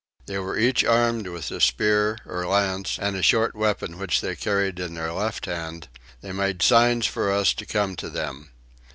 [0.25, 4.35] They were each armed with a spear or lance and a short weapon which they
[4.35, 5.89] carried in their left hand:
[6.21, 8.49] they made signs for us to come to them.